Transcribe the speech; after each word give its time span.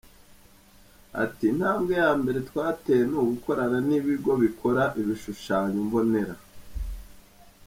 Ati 1.23 1.43
“Intambwe 1.51 1.93
ya 2.03 2.11
mbere 2.19 2.39
twateye 2.49 3.03
ni 3.09 3.15
ugukorana 3.21 3.77
n’ibigo 3.87 4.31
bikora 4.43 4.83
ibishushanyo 5.01 5.79
mbonera. 5.87 6.35